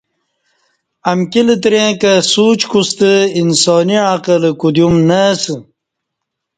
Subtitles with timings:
[1.11, 5.55] امکی لتریں کہ سوچ کوستہ انسانی عقلہ کودیوم نہ اسہ